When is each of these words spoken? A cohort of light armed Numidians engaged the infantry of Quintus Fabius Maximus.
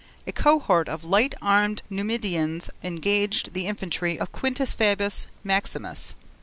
A 0.25 0.31
cohort 0.31 0.89
of 0.89 1.03
light 1.03 1.35
armed 1.43 1.83
Numidians 1.87 2.71
engaged 2.81 3.53
the 3.53 3.67
infantry 3.67 4.19
of 4.19 4.31
Quintus 4.31 4.73
Fabius 4.73 5.27
Maximus. 5.43 6.15